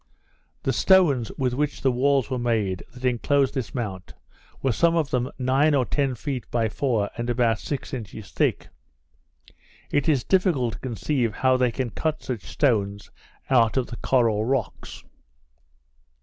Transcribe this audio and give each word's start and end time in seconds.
The 0.63 0.73
stones 0.73 1.31
with 1.37 1.53
which 1.53 1.81
the 1.81 1.91
walls 1.91 2.31
were 2.31 2.39
made 2.39 2.83
that 2.91 3.05
inclosed 3.05 3.53
this 3.53 3.75
mount, 3.75 4.15
were 4.59 4.71
some 4.71 4.95
of 4.95 5.11
them 5.11 5.29
nine 5.37 5.75
or 5.75 5.85
ten 5.85 6.15
feet 6.15 6.49
by 6.49 6.69
four, 6.69 7.11
and 7.17 7.29
about 7.29 7.59
six 7.59 7.93
inches 7.93 8.31
thick. 8.31 8.69
It 9.91 10.09
is 10.09 10.23
difficult 10.23 10.73
to 10.73 10.79
conceive 10.79 11.35
how 11.35 11.55
they 11.55 11.71
can 11.71 11.91
cut 11.91 12.23
such 12.23 12.41
stones 12.47 13.11
out 13.51 13.77
of 13.77 13.85
the 13.85 13.97
coral 13.97 14.43
rocks. 14.43 15.03